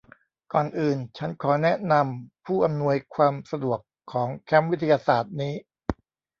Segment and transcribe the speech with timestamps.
[0.53, 3.79] ก่อนอื่น ฉันขอแนะนำผู้อำนวยความสะดวก
[4.11, 5.53] ของแคมป์วิทยาศาสตร์นี้